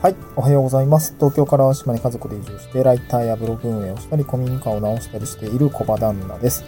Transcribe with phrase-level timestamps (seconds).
[0.00, 0.16] はい。
[0.36, 1.12] おはようございます。
[1.16, 6.64] 東京から島に家族で移住して、ライターやブログ運営をしたり、古民家を直したりしている小場旦那です。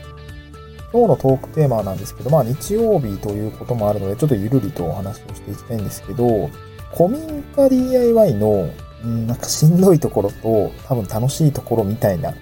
[0.92, 6.50] 今日のトークテーマなんですけど、まあ日曜日ということもあるので、ちょっとゆるりとお話をしていきたいんですけど、
[6.92, 8.68] 古民家 DIY の、
[9.04, 12.34] うんなんかしんどいところと、多分楽しいところみたいな、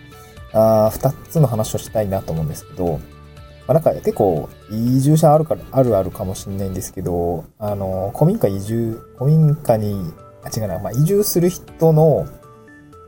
[0.55, 2.99] あ二つの話をしたいなと思うんですけど、
[3.67, 12.27] まあ、なんか結構移住者あるから、あるあるかもしれないんですけど、あの、古民家移住、古民家にあ、違うな、まあ、移住する人の、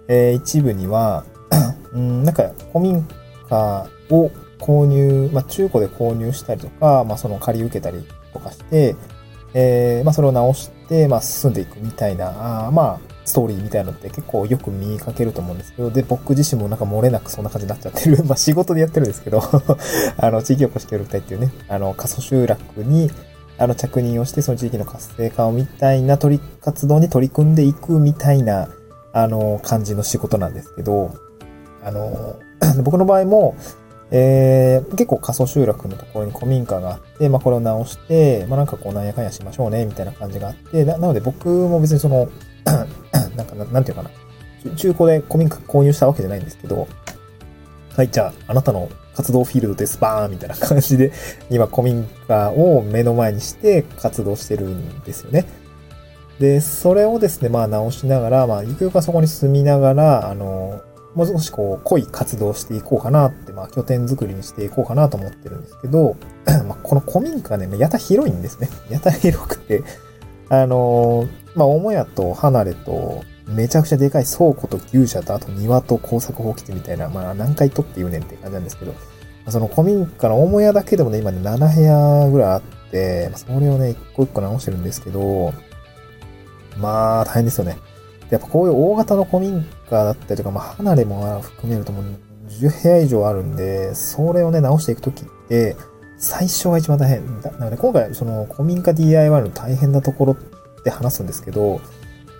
[0.09, 1.25] えー一部には、
[1.93, 3.07] うん、なんか、古民
[3.49, 8.97] 家を購入、まあ、中古で購入したりとか、まあ、その借り受けたりとかして、
[9.55, 18.23] えーまあ、それを直して、まあ、進んでいくみたいな、あまあ、ストーリーみたいなのって結構よく見かけると思うんですけど、で、僕自身もなんか漏れなくそんな感じになっちゃってる。
[18.27, 19.41] まあ、仕事でやってるんですけど、
[20.19, 23.11] あの、地域おこし協力隊っていうね、あの、過疎集落に、
[23.61, 28.71] あの、着任をして、その地域の活性化をみたいな取り、活動に取り組んでいくみたいな、
[29.13, 31.15] あの、感じの仕事なんですけど、
[31.85, 32.39] あの、
[32.83, 33.55] 僕の場合も、
[34.11, 42.29] えー、結構過疎集落のところに古民家があって、まあ、これを直して、まあ、なんかこう、なんやかんやしましょうね、みたいな感じがあって、なので僕も別にその、
[43.37, 44.11] なんかな、んていうかな、
[44.75, 46.89] 中古で古民家購入したわけじゃないんですけど、
[47.95, 48.89] はい、じゃあ、あなたの
[49.21, 51.13] 活動フィールドです、バーンみたいな感じで、
[51.51, 55.45] 今、古民家を目の前にして活動してるんですよね。
[56.39, 60.81] で、それをですね、まあ直しながら、まあ、ゆくゆくはそこに住みながら、あの、
[61.15, 66.17] もう少しこう、濃い活動していこうかなって、まあ、拠点作りにしていこうかなと思ってるんですけど、
[66.67, 68.71] まあ、この古民家ね、やた広いんですね。
[68.89, 69.83] やた広くて、
[70.49, 78.95] あの、まあ、母屋と離れと、めちゃくちゃでかい倉庫と牛舎と、あと庭と工作放棄地みたいな、まあ、何回とって言うねんって感じなんですけど、
[79.51, 85.53] その古民家の母屋だけでもね、今ね、7部屋ぐらいあって、それをね、一個一個直してるんですけど、
[86.79, 87.79] まあ、大変ですよね。
[88.31, 92.05] やっぱこういう大型の古民家だったりとか、まあ、離れも含めるともう
[92.49, 95.77] 10部屋以上あるんで、それをね、直していくときって、
[96.19, 97.41] 最初が一番大変。
[97.41, 101.81] だなので、今回、その、古民家 DIY の大変なところって話すんですけど、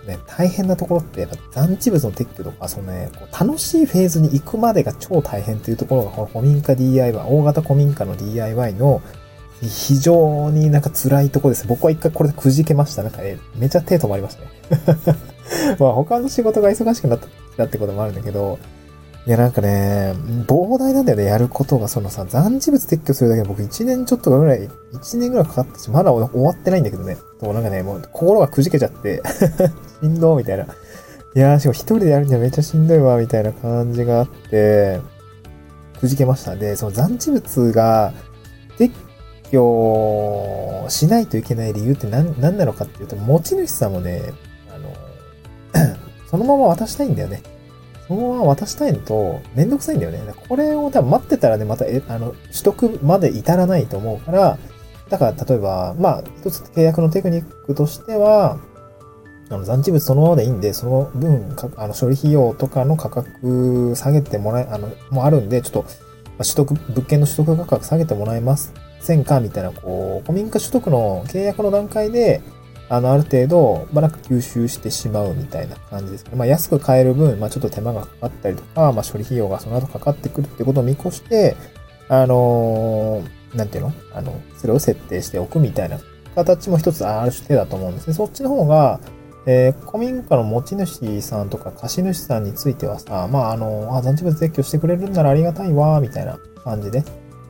[0.07, 9.01] ね、大変なところって、やっぱ残地物の撤去とか、そのね、こう楽しいフェーズに行くまでが超大変っていうところが、この古民家 DIY、大型古民家の DIY の
[9.61, 11.67] 非常になんか辛いところです。
[11.67, 13.03] 僕は一回これでくじけました。
[13.03, 14.97] なんかね、めちゃ手止まりましたね。
[15.79, 17.19] まあ他の仕事が忙しくなっ
[17.57, 18.57] たってこともあるんだけど、
[19.27, 20.15] いやなんかね、
[20.47, 21.87] 膨大なんだよね、やることが。
[21.87, 27.17] そのさ、残地物撤去するだけで僕1年ちょっとぐらい、1年ぐらいかかったし、まだ終わってないんだけどね。
[27.39, 29.21] もうなんかね、もう心がくじけちゃって、
[30.01, 30.63] しんどーみたいな。
[30.63, 30.67] い
[31.35, 34.99] やー、しかも一人でやるにはめっちゃしんどいわ、みたいな感じがあって、
[35.99, 36.55] くじけました。
[36.55, 38.13] で、その残地物が
[38.79, 38.91] 撤
[39.51, 44.23] 去しないといけない理由って何何なのかっていうと、持ち主さんもね、
[44.73, 45.95] あの、
[46.27, 47.43] そのまま渡したいんだよね。
[48.11, 50.19] そのまま渡したいのと、めんどくさいんだよね。
[50.49, 54.57] これを多分待ってたらね、また、え、あの、取得まで至らないと思うから、
[55.09, 58.57] だから、例えば、まあ、一つ契約のテクニックとしては、
[59.49, 65.85] あの、残地物そのままでいいんで、その分、あの、処理費用とかの価格下げてもらえ、あの、もあるんで、ちょっと、
[66.39, 68.57] 取得、物件の取得価格下げてもらえま
[68.99, 72.41] せんかみたいな、こう、古民家取得の契約の段階で、
[72.91, 76.31] あの、ある程度、まあ、なんか吸収してしまうみたいな感じですね。
[76.35, 81.55] まあ、安く買える分、まあ、ちょっと手間がかかったりとか、まあ、処理費用がその後かかってくるってことを見越して、
[82.09, 83.93] あのーなんていうの？
[84.13, 85.99] あの、それを設定しておくみたいな
[86.35, 88.13] 形も一つある種手だと思うんですね。
[88.13, 88.99] そっちの方が、
[89.45, 97.03] えー古民家の持ち主さんとか貸主さんについてはさ、まあ、あの、あ、残地物撤去してくれるんならありがたいわ、みたいな感じで、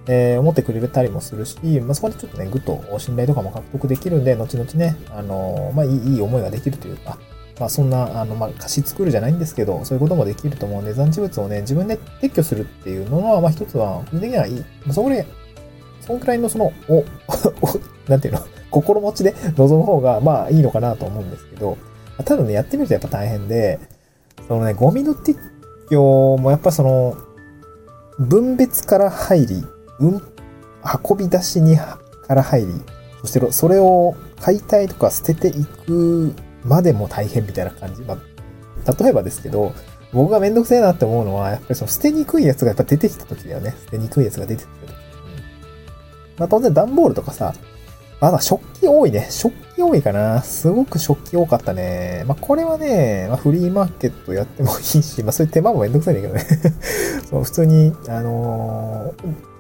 [0.08, 7.18] えー思ってくれたりもするし、まあ、そこでちょっとね、ぐっと信頼とかも獲得できるんで、後々ね、あの、まあ、いい、いい思いができるというか、
[7.60, 14.56] まあ、そんな、あの、まあ、貸し作るじゃないんですけど、そういうこともできると思うんで、残地物をね、自分で撤去するっていうのは、まあ、一つは、個人的にはいい。
[14.56, 15.28] まあそこで、
[16.02, 17.06] そんくらいのその、お、 お
[18.10, 18.42] なんていうの、
[18.72, 21.78] 心持ちで臨む方が、まあ、いいのかなと思うんですけど、
[22.26, 23.80] ただね、やってみるとやっぱ大変で、
[24.48, 25.36] そのね、ゴミの撤
[25.90, 27.16] 去もやっぱその、
[28.18, 29.64] 分別から入り、
[30.02, 30.22] うん、
[31.10, 32.68] 運び出しにから入り、
[33.22, 36.34] そしてそれを解体とか捨てていく
[36.64, 38.02] までも大変みたいな感じ。
[38.02, 39.74] まあ、例えばですけど、
[40.14, 43.76] 僕がめんどくせえなって思うのは、やっぱりその捨てにくいやつがやっぱ出てきた時だよね。
[43.86, 44.94] 捨てにくいやつが出てきた時。
[46.38, 47.54] まあ当然段ボールとかさ、
[48.20, 49.28] まだ食器多いね。
[49.30, 50.44] 食器多いかな。
[50.44, 52.24] すごく食器多かったね。
[52.28, 56.46] まあこれはね、まあ、フリーマーケットやってもいいし、まあそういう手間もめんどくさいんだけどね。
[57.30, 59.51] そう普通に、あのー、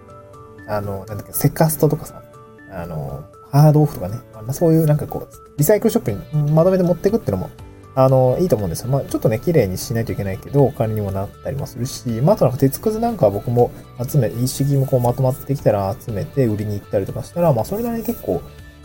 [0.71, 2.23] あの、なんだっけ、セカストとかさ、
[2.71, 4.19] あの、ハードオフとかね、
[4.53, 7.49] そういうなんかこう、リサイクルショップにまとめて持っていくってのも、
[7.93, 8.87] あの、いいと思うんですよ。
[8.87, 13.69] まあ、ちょっとね、綺麗にしないといけないけど、お金にもなったりもするし、まあ、あとなんか鉄くずなんかは僕も
[14.01, 18.41] 集め、一式もこうまとまってきたら集めて売りに行ったりとかしたら、まあ、それなりに結構、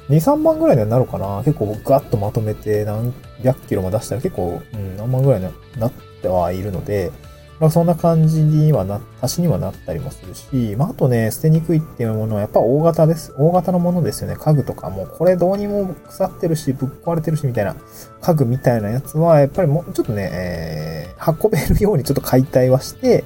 [0.09, 1.43] 2、3万ぐらいになるかな。
[1.45, 5.49] 結構ガッとまとめて何百キロも出したら結構、うん、何万ぐらいに
[5.79, 5.93] なっ
[6.23, 7.13] てはいるので、
[7.59, 13.35] まあ、そんな感じにはな、足しにはなったりもするし、まあ、あとね、捨てにくいっていうものはやっぱ大型です。
[13.39, 14.37] 大型のものですよね。
[14.37, 17.75] 家具とかも、これどうにも腐ってるし、ぶっ壊れてるし、みたいな、
[18.21, 23.25] 家具みたいなやつは、やっぱりもうちょっとね、えー、運べるようにちょっと解体はして、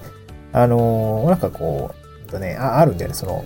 [0.52, 3.44] あのー、なんかこう、えっとね、あ、あるんだよね、その、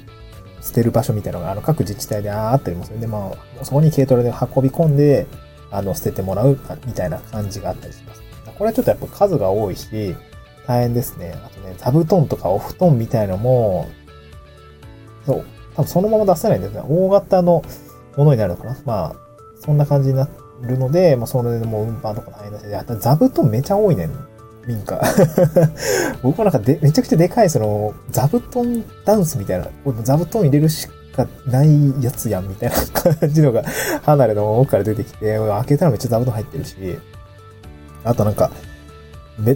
[0.60, 5.26] 捨てる場所みたいなのが、あの、各自治体であったりもするんで、まあ、そこに軽トラで運び込んで、
[5.70, 8.22] あの、捨ててもらう、みたいな感じがあったりします。
[8.58, 10.14] これはちょっとやっぱ数が多いし、
[10.66, 11.34] 大変ですね。
[11.44, 13.88] あとね、座布団とかお布団みたいのも、
[15.26, 15.44] そう、
[15.76, 16.82] 多分そのまま出せないんですね。
[16.86, 17.62] 大型の
[18.16, 18.76] ものになるのかな。
[18.84, 19.14] まあ、
[19.60, 20.28] そんな感じにな
[20.62, 24.10] るので、まあ、それでもう運搬とか大変だし、あと座布団めちゃ多いねん。
[24.66, 25.00] 民家。
[26.22, 29.68] 僕はなんかで、めちゃくちゃでかい、その、座布団ダンスみたいな、
[30.02, 32.76] 座布団入れるしかないやつやん、みたいな
[33.18, 33.62] 感じのが、
[34.02, 36.76] 離れの奥から出てきて、開けたらめっちゃ座布団入ってるし、
[38.04, 38.50] あとなんか、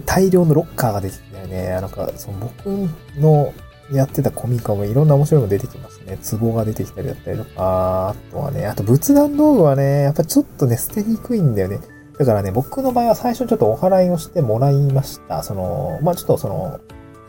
[0.05, 1.69] 大量のロッカーが出てきたよね。
[1.69, 2.89] なんか、その僕
[3.19, 3.53] の
[3.91, 6.19] やってたコミカもいろんな面白いの出てきますね。
[6.39, 11.79] 壺が出てきたりだったりとか、あとはね、あと仏壇道具はね、やっぱちょっとね、捨てにくいんだよね。
[12.17, 15.41] だからね、僕の場合は最初ちょっとお祓いをしてもらいました。
[15.41, 16.79] その、まあちょっとその、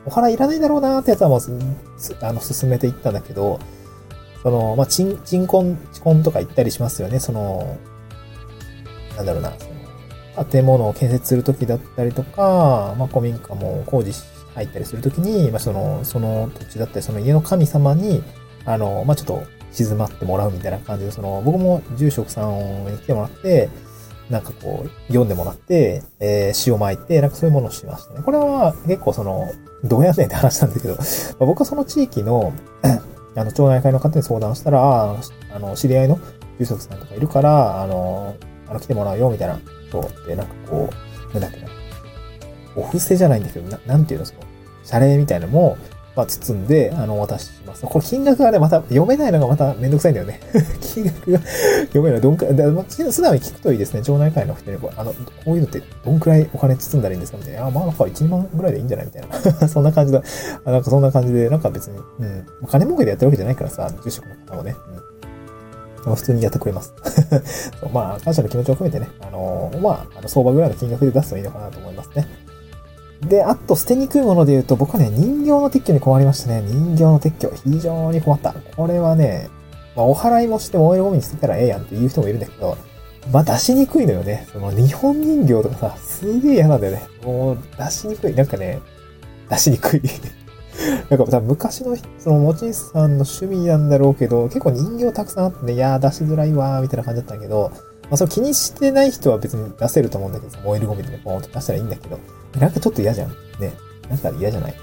[0.05, 1.53] お祓いいらないだろうなーってやつはもうす、
[2.21, 3.61] あの、進めていったんだけど、
[4.43, 7.21] その、まあ、鎮、鎮魂、鎮魂とか言ったりしますよね。
[7.21, 7.79] その、
[9.17, 9.53] なんだろうな、
[10.45, 14.13] 建物を建設するときだったりとか、まあ、古民家も工事
[14.55, 18.23] 入ったりするときに、まあ、その、その土地だったり、その家の神様に、
[18.65, 19.43] あの、まあ、ちょっと
[19.73, 23.69] 静まってもらうみたいな感じで、その、僕も住職さんに来てもらって、
[24.29, 28.23] なんかこう、読んでもらって、えー、詩を巻いて、なんかそういうものをしましたね。
[28.23, 29.53] これは結構その、
[29.85, 32.53] どうやねんって話なんだけど、ま、僕はその地域の、
[33.37, 35.17] あの、町内会の方に相談したら、
[35.55, 36.19] あの、知り合いの
[36.59, 38.37] 住職さんとかいるから、あの、
[38.71, 39.59] あの、来てもらうよ、みたいな
[39.91, 40.29] そう。
[40.29, 40.89] で、なんかこ
[41.31, 41.67] う、なんだっけな。
[42.77, 44.41] お布施じゃないんだけど、ななんていうの、その、
[44.85, 45.77] 謝礼みたいなのも、
[46.17, 47.83] まあ、包んで、あの、渡します。
[47.87, 50.41] これ金額がね、また読めないのがまためんどくさいんだよね。
[50.83, 51.39] 金額が
[51.87, 52.21] 読めない。
[52.21, 54.03] どんくらい、まあ、素直に聞くといいですね。
[54.03, 55.13] 町内会の人に、あの、
[55.45, 57.39] こういうのってどんくらいお金包んだらいいんですか？
[57.39, 57.67] みたいな。
[57.67, 59.07] あ、まあ、なんか1、2万ぐらいでいいんじゃない？
[59.07, 59.23] みたい
[59.61, 59.69] な。
[59.69, 60.23] そんな感じだ。
[60.65, 62.47] なんかそんな感じで、なんか別に、うん。
[62.67, 64.75] 金儲けでやってるわけじゃないからさ、住職の方もね。
[64.95, 65.11] うん
[66.05, 66.95] 普通にやってくれます
[67.93, 72.27] まあ、感謝の気持ちを込めてね、あのー、まあ、あの相場ぐらいの金額で出すといいのかなと思いますね。
[73.23, 76.63] で、あと捨てにくいもので言うと、僕はね、人形の撤去に困りましたね。
[76.65, 77.53] 人形の撤去。
[77.65, 78.55] 非常に困った。
[78.77, 79.49] これはね、
[79.95, 82.79] まあ、お払いもして燃えるゴミに捨てたらええやんって言う人もいるんだけど、
[83.31, 84.47] まあ、出しにくいのよね。
[84.53, 87.03] その日本人形とかさ、すげえ嫌なんだよね。
[87.23, 88.35] もう、出しにくい。
[88.35, 88.81] なんかね、
[89.51, 90.03] 出しにくい
[91.11, 97.71] なんか多分昔の、その持ち主さんの趣味なんだろうけど、結構人形たくさんあってね、いやー出しづらいわーみたいな感じだったんだけど、
[98.05, 102.19] まあそれ気にしてない人は別に出せると思うんだけど燃えるゴミでね、ポーンと出したらいいんだけど、
[102.59, 103.31] なんかちょっと嫌じゃん。
[103.61, 103.73] ね。
[104.09, 104.75] なんか嫌じゃない？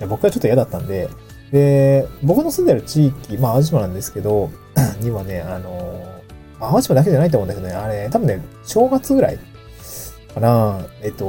[0.00, 1.08] うん、僕はちょっと嫌だったんで、
[1.52, 4.50] で、僕の住んでる地域、まあ淡路島なんですけど、
[5.00, 9.38] にはね、あのー、淡路島だけじゃないと思うんだけどね、あれ、多分ね、正月ぐらい
[10.34, 11.24] かな、えっと、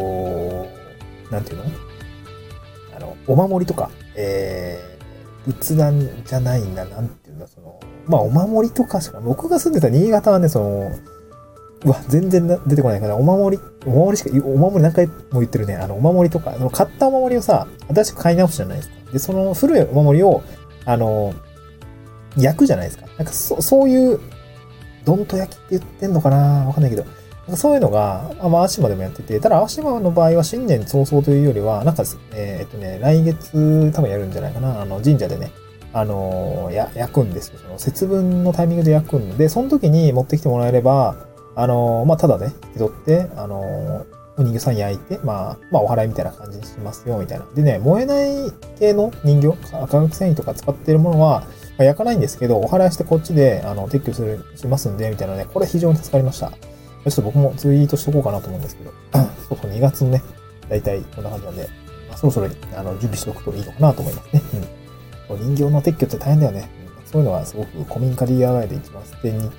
[1.31, 1.63] なんていうの？
[3.07, 10.91] の、お守りとか、えー、仏壇じゃないんだ、なんていうんだ、その、まあ、お守りとかしか、僕が住んでた新潟はね、その、
[11.85, 15.75] うわ、全然出てこないから、お守り、お守りしか、お守り何回も言ってるね。
[15.75, 18.95] あの、お守りとか、その買ったお守りをさ、新しく買い直すじゃないですか。
[19.13, 20.41] で、その古いお守りを、
[20.85, 21.33] あの、
[22.35, 23.05] 焼くじゃないですか。
[23.17, 24.19] なんか、そ、そういう、
[25.05, 27.05] どんと焼きって言ってんのかなわかんないけど、
[27.55, 34.81] そういうのが、まあ、足島でもやってて、ただ足島の場合は新年早々というよりは、なんか、えー、っとね、来月多分やるんじゃないかな。
[34.81, 35.51] あの、神社でね、
[35.93, 37.59] あの、や、焼くんですよ。
[37.59, 41.15] その節分のタイミングで焼くんで、その時に持ってきてもらえれば、
[41.55, 44.05] あの、まあ、ただね、引き取って、あの、
[44.37, 47.45] お人形さん焼いて、まあ、まあ、お祓いみたいな感じにしますよ、みたいな。
[47.55, 51.47] でね、燃えない系の人形、化学繊維とか使ってるものは、ま
[51.79, 56.51] あ、焼かないんですけど、お祓いしてこっちで、あの、撤去する、しますんで、みたいなね、これ非常に助かりました。
[57.11, 58.91] ちょっと僕もツイートしとこうかなと思うんですけど、
[59.49, 60.23] そ うそう、2月のね、
[60.69, 61.69] だいたいこんな感じなんで、
[62.09, 64.41] まあ、そろそろあの準備しておくといいのかなと思いますね。
[65.29, 65.55] うん。
[65.55, 66.69] 人形の撤去って大変だよね。
[67.01, 69.53] うん、そういうのはすごく古民家 DIY で一番捨てに、なんか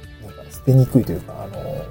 [0.51, 1.85] 捨てにくいというか、あの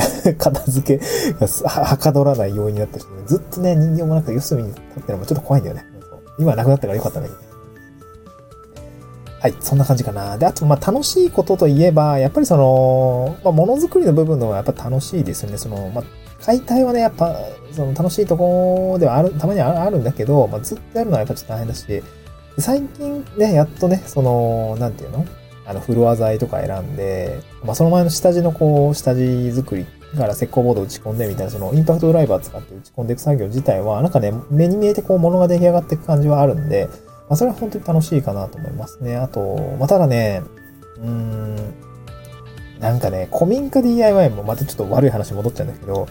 [0.38, 1.04] 片付け
[1.34, 5.84] がはかどらない要因になったし、ね、ずっとね、人形もなんか四隅に立ってるのもちょっと怖いんだよね。
[6.38, 7.49] 今なくなったからよかったんだけど。
[9.40, 10.36] はい、そんな感じかな。
[10.36, 15.56] で、あと、まあ、楽しいことといえば、やっぱりその、まあ、ものづくりの部分のやっぱ楽しいですよね。
[15.56, 16.04] その、まあ、
[16.44, 17.34] 解体はね、やっぱ、
[17.72, 22.02] その楽しいとこではある、たまにあるんだけど、まあ、ずっとやるのはやっぱちょっと大変だし、
[22.58, 25.24] 最近ね、やっとね、その、なんていうの？
[25.66, 29.86] あの、フロア材とか選んで、まあ、その前の下地のこう、下地作り
[30.18, 36.90] から石膏ボード打ち込んでみたいな、そのインパクトドライバー使って打ち込んでいく作業自体は、なんかね、目に見えてこう、物が出来上がっていく感じはあるんで、
[37.30, 39.16] まあ、それは本当に楽しいかなと思いますね。
[39.16, 40.42] あと、まあ、ただね、
[40.98, 41.56] うーん、
[42.80, 46.08] なんかね、古民家 DIY もまたちょっと悪い話戻っちゃうんだけど、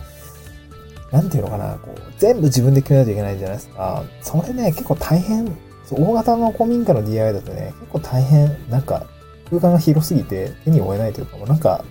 [1.12, 4.04] なんていうのかな、こう、全部自分で決めないといけないじゃないですか。
[4.22, 5.58] それね、結構大変。
[5.92, 8.56] 大型の古民家の DIY だとね、結構大変。
[8.70, 9.06] なんか、
[9.50, 11.84] 空間が広すぎて手に負えないというか、もうなんか、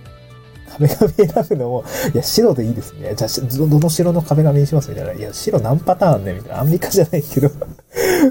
[0.70, 3.14] 壁紙選ぶのも、いや、白でいいですね。
[3.14, 5.12] じゃあ、どの白の壁紙にしますみたいな。
[5.12, 6.60] いや、白何パターンねみたいな。
[6.60, 7.50] アンミカじゃないけど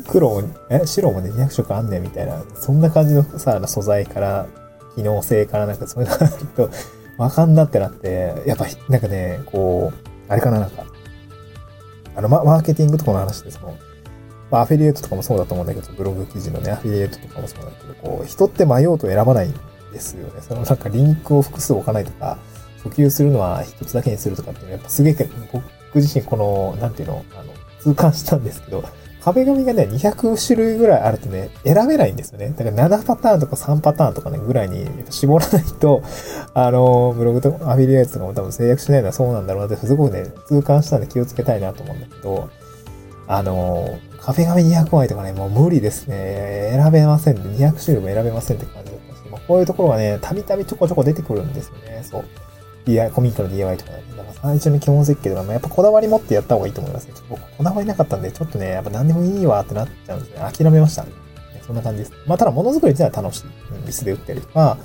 [0.07, 2.41] 黒、え、白もね、200色あんねんみたいな。
[2.55, 4.47] そんな感じのさ、素材から、
[4.95, 6.69] 機能性からなんかそういうのがあると、
[7.17, 10.83] わかんなってなって、やっぱ、なんかね、こう、あれかな、なんか、
[12.15, 13.75] あの、マーケティングとかの話で、その、
[14.49, 19.53] まあ、アフィリエイトとかもそうだと思うんだけど、ブログ記事のね、アフィリエイトとかもそうだけど、こう、人って迷うと選ばないん
[19.91, 20.41] ですよね。
[20.41, 22.37] そのなんかリンクを複数置かないとか、
[22.83, 25.63] 訴求するのは一つだけにするとかっていうのは、やっぱすげえ、僕
[25.95, 28.83] 自身この、なんていうの、あの、痛感したんですけど、
[29.27, 32.53] 壁紙がね、200種類ぐらいあるとね、選べないんですよね。
[32.57, 36.01] だから7パターンとか3パターンとかね、ぐらいに絞らないと、
[36.53, 42.49] あの、ブログとかアフィリエイトとかも多分制約しないのはそうなんだろうなって、すごくね、痛感したんで気をつけたいなと思うんだけど、
[43.27, 46.69] あの、壁紙200枚とかね、もう無理ですね。
[46.71, 47.37] 選べません。
[47.37, 52.01] 200種類も選べませんって感じだったし、まあ、こういうところがね、たびたびちょこちょこ出てくるんですよね。
[52.03, 52.25] そう。
[52.87, 54.03] DIY、コミックの DIY とかね。
[54.15, 57.13] だから最初の基本設計とかやっぱこだわり持ってやった方がいいと思いますね。
[57.13, 60.39] ちょっと僕こだわりなかったんで、ちょっとね、やっぱ何でもいいわってなっちゃうんですね。
[60.39, 61.11] 諦めました、ね。
[61.65, 62.13] そんな感じです。
[62.25, 63.45] まあ、ただ物作り自体は楽しい。
[63.75, 64.77] うん、ビスで売ったりとか、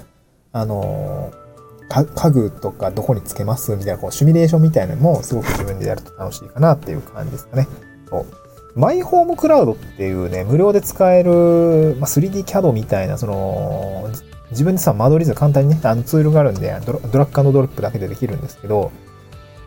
[0.52, 7.68] あのー、家具とかどこにつけますみたいな、こう、シミュレーションみたいなのもすごく自分でやると楽しいかなっていう感じですかね。
[8.08, 8.26] そう。
[8.74, 14.08] マイホームクラウドっていうね、無料で使える、まあ、3D CAD みたいな、その、
[14.52, 18.92] 自分でさ、間取り図簡単にね、あのツールがあるんで、ドラッグドロップだけでできるんですけど、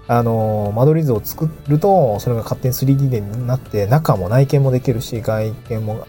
[0.07, 6.07] あの、間取り図を作ると、それが勝手に 3D でになって、中も内見もできるし、外見も、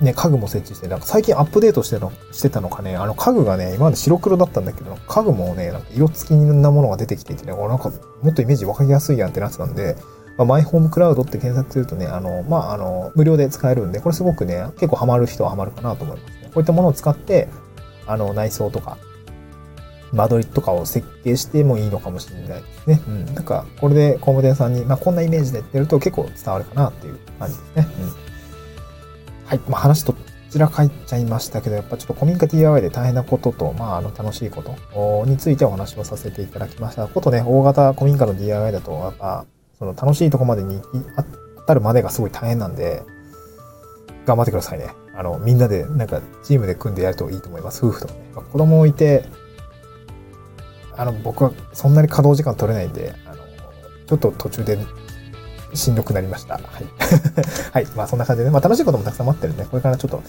[0.00, 7.90] ね、家具も設置して、なんか最近アップデートしてのしてたのかね、あの家具がね、今まで白黒だったんだけど、家具もね、なんか色付きなものが出てきていてね、なんか
[8.22, 9.96] もっとイメージ分かりやすいやんってなってたんで、
[10.38, 16.46] まあ、マイホームクラウドって検索するとね、あの、まあ、あの、無料で使えるんで、これすごくね、結構ハマる人はハマるかなと思いますね。
[16.46, 17.48] こういったものを使って、
[18.06, 18.98] あの、内装とか、
[20.12, 23.00] 間取りとかを設計してもいいのかもしれないですね。
[23.08, 23.34] うん。
[23.34, 27.88] なんか、これで工務店さんに、まあ、こんなイメージでやってると結構伝わるかなっていう感じですね。
[28.00, 29.46] うん。
[29.46, 29.60] はい。
[29.68, 30.14] まあ、話と
[30.56, 37.06] ちらかっちゃいましたけど、やっぱちょっと古民家 DIY で大変なことと、まあ、あの、楽しいことについてお話をさせていただきました。
[37.08, 39.44] ことね、大型古民家の DIY だと、やっぱ、
[39.78, 40.80] その楽しいとこまでに
[41.58, 43.02] 当たるまでがすごい大変なんで、
[44.24, 44.88] 頑張ってくださいね。
[45.16, 47.84] あの、みんなで、なんか、チームで組んでやるといいと思います。
[47.84, 48.20] 夫婦とかね。
[48.34, 49.24] まあ、子供をいて、
[50.96, 53.36] あの、僕はそんなに稼働時間取れないんで、あの、
[54.06, 54.78] ちょっと途中で
[55.74, 56.54] しんどくなりました。
[56.54, 56.62] はい。
[57.72, 57.86] はい。
[57.96, 60.22] まあそんな感じでね、まあ楽しいこともたくさん待ってるんで、これからちょっと、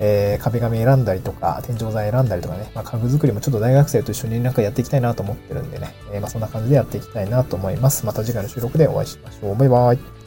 [0.00, 8.06] えー、壁紙選んだりとか、天井材選んだりとかね、まあ、家具作りもちょっと大学生と一緒になんかやっていきたいなと思ってるんでね、えー、まあそんな感じでやっていきたいなと思います。
[8.06, 9.56] また次回の収録でお会いしましょう。
[9.56, 10.23] バイバイ。